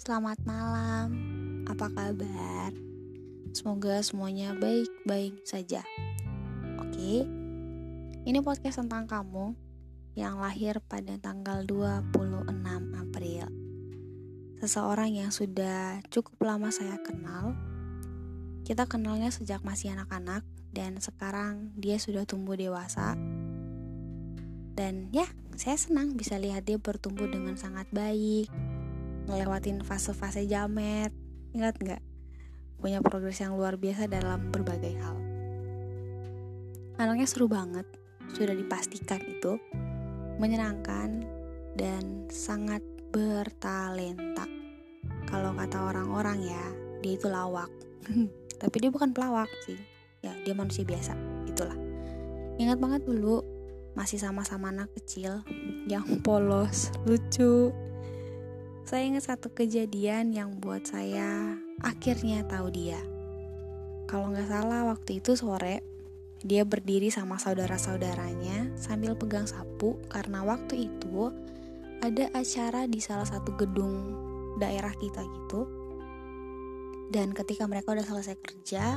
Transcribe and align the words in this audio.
selamat 0.00 0.40
malam. 0.48 1.08
Apa 1.68 1.92
kabar? 1.92 2.72
Semoga 3.52 4.00
semuanya 4.00 4.56
baik-baik 4.56 5.44
saja. 5.44 5.84
Oke. 6.80 7.28
Ini 8.24 8.40
podcast 8.40 8.80
tentang 8.80 9.04
kamu 9.04 9.52
yang 10.16 10.40
lahir 10.40 10.80
pada 10.88 11.20
tanggal 11.20 11.68
26 11.68 12.16
April. 12.96 13.44
Seseorang 14.64 15.12
yang 15.12 15.28
sudah 15.28 16.00
cukup 16.08 16.48
lama 16.48 16.72
saya 16.72 16.96
kenal. 17.04 17.52
Kita 18.64 18.88
kenalnya 18.88 19.28
sejak 19.28 19.60
masih 19.60 19.92
anak-anak 19.92 20.48
dan 20.72 20.96
sekarang 20.96 21.76
dia 21.76 22.00
sudah 22.00 22.24
tumbuh 22.24 22.56
dewasa. 22.56 23.20
Dan 24.72 25.12
ya, 25.12 25.28
saya 25.60 25.76
senang 25.76 26.16
bisa 26.16 26.40
lihat 26.40 26.64
dia 26.64 26.80
bertumbuh 26.80 27.28
dengan 27.28 27.60
sangat 27.60 27.84
baik, 27.92 28.48
ngelewatin 29.28 29.84
fase-fase 29.84 30.46
jamet. 30.46 31.12
Ingat 31.52 31.74
nggak? 31.76 32.02
Punya 32.80 33.04
progres 33.04 33.40
yang 33.44 33.58
luar 33.58 33.76
biasa 33.76 34.08
dalam 34.08 34.48
berbagai 34.48 34.94
hal. 34.96 35.16
Anaknya 36.96 37.26
seru 37.28 37.48
banget. 37.48 37.84
Sudah 38.32 38.54
dipastikan 38.56 39.20
itu. 39.24 39.60
Menyenangkan 40.40 41.24
dan 41.76 42.28
sangat 42.32 42.80
bertalenta. 43.12 44.46
Kalau 45.28 45.52
kata 45.52 45.92
orang-orang 45.92 46.44
ya 46.44 46.64
dia 47.04 47.16
itu 47.16 47.28
lawak. 47.28 47.68
Tapi 48.60 48.76
dia 48.76 48.90
bukan 48.92 49.12
pelawak 49.12 49.50
sih. 49.64 49.76
Ya 50.20 50.32
dia 50.44 50.52
manusia 50.52 50.84
biasa. 50.84 51.16
Itulah. 51.48 51.76
Ingat 52.60 52.76
banget 52.76 53.02
dulu 53.08 53.40
masih 53.96 54.22
sama-sama 54.22 54.70
anak 54.70 54.92
kecil 54.94 55.42
yang 55.90 56.06
polos 56.22 56.94
lucu 57.08 57.74
saya 58.84 59.06
ingat 59.06 59.30
satu 59.30 59.52
kejadian 59.52 60.32
yang 60.34 60.58
buat 60.58 60.88
saya 60.88 61.56
akhirnya 61.80 62.44
tahu 62.48 62.68
dia. 62.72 63.00
Kalau 64.10 64.32
nggak 64.34 64.50
salah 64.50 64.90
waktu 64.90 65.22
itu 65.22 65.38
sore, 65.38 65.84
dia 66.40 66.64
berdiri 66.64 67.12
sama 67.12 67.36
saudara-saudaranya 67.36 68.74
sambil 68.74 69.14
pegang 69.14 69.44
sapu 69.44 70.00
karena 70.08 70.42
waktu 70.42 70.88
itu 70.88 71.30
ada 72.00 72.32
acara 72.32 72.88
di 72.88 72.98
salah 72.98 73.28
satu 73.28 73.54
gedung 73.60 74.16
daerah 74.56 74.92
kita 74.96 75.20
gitu. 75.20 75.68
Dan 77.10 77.36
ketika 77.36 77.66
mereka 77.66 77.92
udah 77.92 78.06
selesai 78.06 78.38
kerja, 78.40 78.96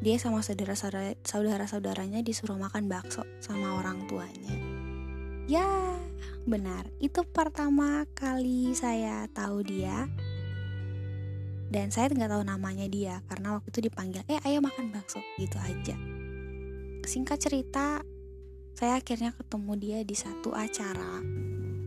dia 0.00 0.16
sama 0.16 0.40
saudara-saudaranya 0.40 2.24
disuruh 2.24 2.56
makan 2.56 2.88
bakso 2.88 3.22
sama 3.38 3.76
orang 3.78 4.08
tuanya. 4.08 4.69
Ya, 5.50 5.98
benar. 6.46 6.86
Itu 7.02 7.26
pertama 7.26 8.06
kali 8.14 8.70
saya 8.70 9.26
tahu 9.34 9.66
dia. 9.66 10.06
Dan 11.74 11.90
saya 11.90 12.06
nggak 12.06 12.30
tahu 12.30 12.46
namanya 12.46 12.86
dia 12.86 13.18
karena 13.26 13.58
waktu 13.58 13.74
itu 13.74 13.90
dipanggil 13.90 14.22
eh 14.30 14.38
ayo 14.46 14.62
makan 14.62 14.94
bakso 14.94 15.18
gitu 15.42 15.58
aja. 15.58 15.98
Singkat 17.02 17.38
cerita 17.42 17.98
saya 18.78 19.02
akhirnya 19.02 19.34
ketemu 19.34 19.72
dia 19.74 19.98
di 20.06 20.14
satu 20.14 20.54
acara. 20.54 21.18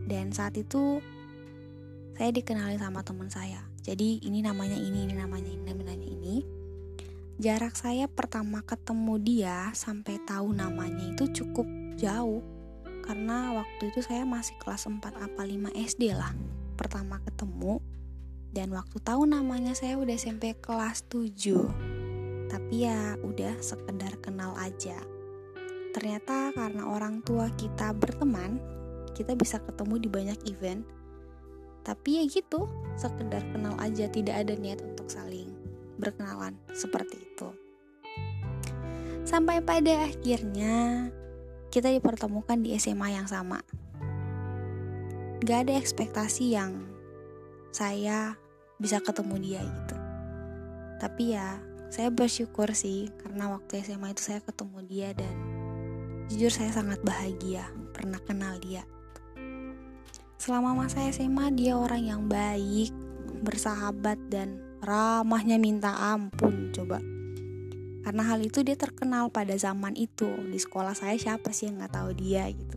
Dan 0.04 0.28
saat 0.36 0.60
itu 0.60 1.00
saya 2.20 2.36
dikenali 2.36 2.76
sama 2.76 3.00
teman 3.00 3.32
saya. 3.32 3.64
Jadi 3.80 4.20
ini 4.28 4.44
namanya 4.44 4.76
ini 4.76 5.08
ini 5.08 5.16
namanya 5.16 5.48
ini 5.48 5.64
namanya 5.64 6.04
ini. 6.04 6.44
Jarak 7.40 7.80
saya 7.80 8.12
pertama 8.12 8.60
ketemu 8.60 9.16
dia 9.24 9.72
sampai 9.72 10.20
tahu 10.28 10.52
namanya 10.52 11.16
itu 11.16 11.32
cukup 11.32 11.64
jauh 11.96 12.53
karena 13.04 13.52
waktu 13.52 13.92
itu 13.92 14.00
saya 14.00 14.24
masih 14.24 14.56
kelas 14.56 14.88
4 14.88 15.04
apa 15.04 15.42
5 15.44 15.76
SD 15.76 16.16
lah. 16.16 16.32
Pertama 16.80 17.20
ketemu 17.20 17.84
dan 18.56 18.72
waktu 18.72 18.96
tahu 19.04 19.28
namanya 19.28 19.76
saya 19.76 20.00
udah 20.00 20.16
SMP 20.16 20.56
kelas 20.56 21.04
7 21.12 22.48
tapi 22.48 22.86
ya 22.88 23.18
udah 23.20 23.60
sekedar 23.60 24.16
kenal 24.24 24.56
aja. 24.56 24.96
Ternyata 25.92 26.54
karena 26.56 26.88
orang 26.88 27.20
tua 27.22 27.50
kita 27.54 27.92
berteman 27.92 28.58
kita 29.14 29.34
bisa 29.38 29.62
ketemu 29.62 29.94
di 30.00 30.08
banyak 30.10 30.38
event. 30.50 30.82
Tapi 31.84 32.22
ya 32.22 32.24
gitu 32.26 32.66
sekedar 32.96 33.44
kenal 33.52 33.76
aja 33.76 34.08
tidak 34.08 34.46
ada 34.46 34.56
niat 34.56 34.80
untuk 34.80 35.10
saling 35.12 35.52
berkenalan 35.98 36.56
seperti 36.72 37.22
itu. 37.22 37.48
Sampai 39.24 39.58
pada 39.64 40.06
akhirnya 40.06 41.08
kita 41.74 41.90
dipertemukan 41.90 42.62
di 42.62 42.78
SMA 42.78 43.18
yang 43.18 43.26
sama. 43.26 43.58
Gak 45.42 45.66
ada 45.66 45.74
ekspektasi 45.74 46.54
yang 46.54 46.86
saya 47.74 48.38
bisa 48.78 49.02
ketemu 49.02 49.34
dia 49.42 49.60
gitu. 49.66 49.96
Tapi 51.02 51.34
ya, 51.34 51.58
saya 51.90 52.14
bersyukur 52.14 52.70
sih 52.78 53.10
karena 53.18 53.50
waktu 53.50 53.82
SMA 53.82 54.14
itu 54.14 54.22
saya 54.22 54.38
ketemu 54.38 54.78
dia 54.86 55.08
dan 55.18 55.34
jujur 56.30 56.54
saya 56.54 56.70
sangat 56.70 57.02
bahagia 57.02 57.66
pernah 57.90 58.22
kenal 58.22 58.54
dia. 58.62 58.86
Selama 60.38 60.86
masa 60.86 61.02
SMA 61.10 61.50
dia 61.58 61.74
orang 61.74 62.06
yang 62.06 62.22
baik, 62.30 62.94
bersahabat 63.42 64.22
dan 64.30 64.62
ramahnya 64.78 65.58
minta 65.58 65.90
ampun 65.90 66.70
coba 66.70 67.13
karena 68.04 68.20
hal 68.28 68.44
itu 68.44 68.60
dia 68.60 68.76
terkenal 68.76 69.32
pada 69.32 69.56
zaman 69.56 69.96
itu. 69.96 70.28
Di 70.52 70.60
sekolah 70.60 70.92
saya 70.92 71.16
siapa 71.16 71.56
sih 71.56 71.72
yang 71.72 71.80
nggak 71.80 71.96
tahu 71.96 72.12
dia 72.12 72.44
gitu. 72.52 72.76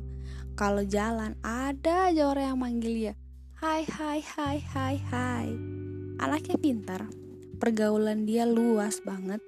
Kalau 0.56 0.88
jalan 0.88 1.36
ada 1.44 2.10
aja 2.10 2.32
orang 2.32 2.56
yang 2.56 2.60
manggil 2.64 2.94
dia. 2.96 3.14
Hai 3.60 3.84
hai 3.84 4.24
hai 4.24 4.58
hai 4.64 4.96
hai. 5.12 5.48
Anaknya 6.24 6.56
pintar. 6.56 7.12
Pergaulan 7.60 8.24
dia 8.24 8.48
luas 8.48 9.04
banget. 9.04 9.44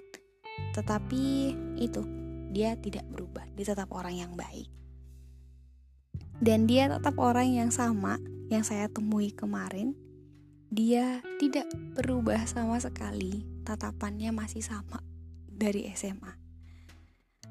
Tetapi 0.76 1.56
itu 1.80 2.04
dia 2.52 2.76
tidak 2.76 3.08
berubah. 3.08 3.48
Dia 3.56 3.72
tetap 3.72 3.88
orang 3.96 4.20
yang 4.20 4.32
baik. 4.36 4.68
Dan 6.44 6.68
dia 6.68 6.92
tetap 6.92 7.16
orang 7.16 7.56
yang 7.56 7.72
sama 7.72 8.20
yang 8.52 8.68
saya 8.68 8.92
temui 8.92 9.32
kemarin. 9.32 9.96
Dia 10.68 11.24
tidak 11.40 11.72
berubah 11.96 12.44
sama 12.44 12.76
sekali. 12.76 13.48
Tatapannya 13.64 14.30
masih 14.30 14.62
sama 14.62 15.09
dari 15.60 15.84
SMA. 15.92 16.32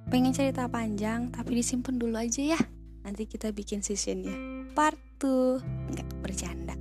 Pengen 0.09 0.33
cerita 0.33 0.65
panjang, 0.65 1.29
tapi 1.29 1.61
disimpan 1.61 2.01
dulu 2.01 2.17
aja 2.17 2.57
ya. 2.57 2.61
Nanti 3.05 3.29
kita 3.29 3.53
bikin 3.53 3.85
seasonnya. 3.85 4.33
Part 4.73 4.97
2. 5.21 5.93
Enggak, 5.93 6.09
bercanda. 6.25 6.73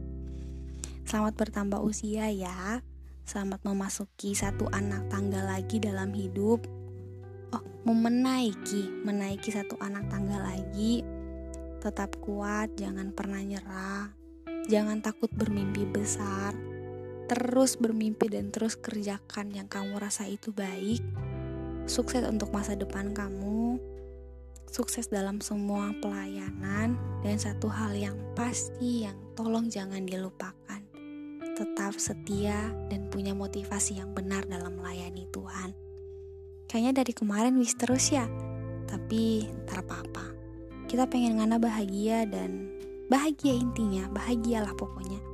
Selamat 1.05 1.37
bertambah 1.37 1.85
usia 1.85 2.33
ya. 2.33 2.81
Selamat 3.29 3.61
memasuki 3.69 4.33
satu 4.33 4.73
anak 4.73 5.13
tangga 5.13 5.45
lagi 5.45 5.77
dalam 5.77 6.17
hidup. 6.17 6.65
Oh, 7.53 7.65
mau 7.85 7.93
menaiki, 7.93 8.89
menaiki 9.05 9.53
satu 9.53 9.77
anak 9.85 10.09
tangga 10.09 10.41
lagi. 10.41 11.05
Tetap 11.85 12.17
kuat, 12.25 12.73
jangan 12.81 13.13
pernah 13.13 13.45
nyerah. 13.45 14.09
Jangan 14.73 15.05
takut 15.05 15.29
bermimpi 15.33 15.85
besar 15.89 16.68
terus 17.29 17.77
bermimpi 17.77 18.33
dan 18.33 18.49
terus 18.49 18.75
kerjakan 18.75 19.53
yang 19.53 19.69
kamu 19.69 20.01
rasa 20.01 20.25
itu 20.25 20.49
baik. 20.51 21.05
Sukses 21.85 22.25
untuk 22.25 22.49
masa 22.49 22.73
depan 22.73 23.13
kamu, 23.13 23.77
sukses 24.73 25.13
dalam 25.13 25.45
semua 25.45 25.93
pelayanan, 26.01 26.97
dan 27.21 27.37
satu 27.37 27.69
hal 27.69 27.93
yang 27.93 28.17
pasti 28.33 29.05
yang 29.05 29.17
tolong 29.37 29.69
jangan 29.69 30.09
dilupakan. 30.09 30.81
Tetap 31.53 32.01
setia 32.01 32.73
dan 32.89 33.13
punya 33.13 33.37
motivasi 33.37 34.01
yang 34.01 34.17
benar 34.17 34.49
dalam 34.49 34.81
melayani 34.81 35.29
Tuhan. 35.29 35.77
Kayaknya 36.69 36.93
dari 37.05 37.13
kemarin 37.13 37.61
wis 37.61 37.77
terus 37.77 38.09
ya, 38.09 38.25
tapi 38.89 39.49
tak 39.69 39.85
apa-apa. 39.85 40.33
Kita 40.89 41.05
pengen 41.05 41.41
ngana 41.41 41.61
bahagia 41.61 42.25
dan 42.25 42.73
bahagia 43.13 43.57
intinya, 43.57 44.09
bahagialah 44.13 44.73
pokoknya 44.77 45.28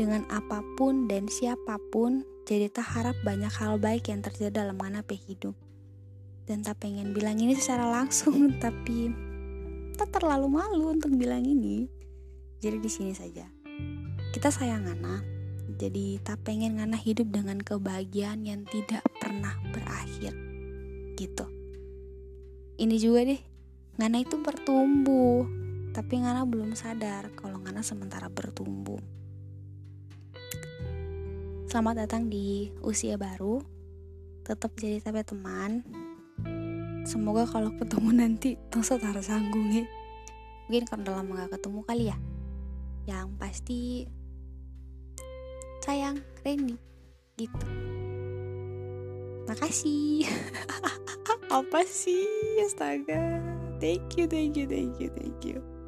dengan 0.00 0.24
apa 0.32 0.64
pun 0.80 1.04
dan 1.04 1.28
siapa 1.28 1.76
pun, 1.92 2.24
jadi 2.48 2.72
tak 2.72 2.88
harap 2.96 3.12
banyak 3.20 3.52
hal 3.52 3.76
baik 3.76 4.08
yang 4.08 4.24
terjadi 4.24 4.64
dalam 4.64 4.80
menghadapi 4.80 5.12
hidup. 5.12 5.52
Dan 6.48 6.64
tak 6.64 6.80
pengen 6.80 7.12
bilang 7.12 7.36
ini 7.36 7.52
secara 7.52 7.84
langsung, 7.84 8.48
tapi 8.64 9.12
tak 10.00 10.08
terlalu 10.16 10.48
malu 10.48 10.96
untuk 10.96 11.12
bilang 11.12 11.44
ini. 11.44 11.84
Jadi 12.64 12.80
di 12.80 12.88
sini 12.88 13.12
saja. 13.12 13.44
Kita 14.32 14.48
sayang 14.48 14.88
Ngana, 14.88 15.20
jadi 15.76 16.16
tak 16.24 16.48
pengen 16.48 16.80
Ngana 16.80 16.96
hidup 16.96 17.28
dengan 17.28 17.60
kebahagiaan 17.60 18.40
yang 18.48 18.64
tidak 18.64 19.04
pernah 19.20 19.52
berakhir. 19.68 20.32
Gitu. 21.12 21.44
Ini 22.80 22.96
juga 22.96 23.28
deh, 23.28 23.42
Ngana 24.00 24.24
itu 24.24 24.40
bertumbuh, 24.40 25.44
tapi 25.92 26.24
Ngana 26.24 26.48
belum 26.48 26.72
sadar 26.72 27.36
kalau 27.36 27.60
Ngana 27.60 27.84
sementara 27.84 28.32
bertumbuh. 28.32 29.19
Selamat 31.70 32.02
datang 32.02 32.26
di 32.26 32.66
usia 32.82 33.14
baru. 33.14 33.62
Tetap 34.42 34.74
jadi 34.74 34.98
tapi 34.98 35.22
teman. 35.22 35.86
Semoga 37.06 37.46
kalau 37.46 37.70
ketemu 37.78 38.10
nanti 38.10 38.58
Tosa 38.74 38.98
harus 38.98 39.30
sanggung 39.30 39.70
ya. 39.70 39.86
Mungkin 40.66 40.90
karena 40.90 41.22
lama 41.22 41.46
gak 41.46 41.62
ketemu 41.62 41.80
kali 41.86 42.04
ya. 42.10 42.18
Yang 43.06 43.26
pasti 43.38 43.80
sayang 45.86 46.18
Randy 46.42 46.74
gitu 47.38 47.66
makasih 49.48 50.28
apa 51.58 51.82
sih 51.88 52.28
astaga 52.62 53.40
thank 53.82 54.14
you 54.14 54.28
thank 54.28 54.54
you 54.54 54.68
thank 54.68 54.94
you 55.00 55.10
thank 55.10 55.40
you 55.42 55.79